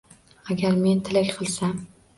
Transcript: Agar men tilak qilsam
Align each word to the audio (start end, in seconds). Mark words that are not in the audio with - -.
Agar 0.55 0.79
men 0.87 1.05
tilak 1.11 1.33
qilsam 1.37 1.79